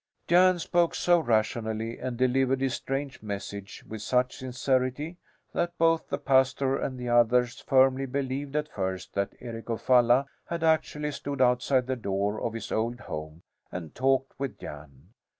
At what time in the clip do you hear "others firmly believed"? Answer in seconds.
7.07-8.55